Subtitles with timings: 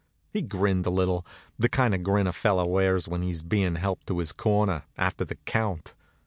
[0.31, 1.27] He grinned a little,
[1.59, 5.25] the kind of grin a feller wears when he's bein' helped to his corner, after
[5.25, 5.93] the count.